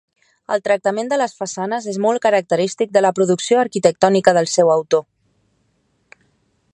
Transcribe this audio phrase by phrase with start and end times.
[0.53, 5.05] El tractament de les façanes és molt característic de la producció arquitectònica del seu autor.